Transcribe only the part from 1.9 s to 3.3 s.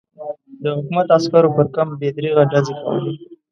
بې دریغه ډزې کولې.